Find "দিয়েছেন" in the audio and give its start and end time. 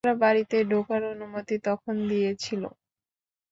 2.09-2.61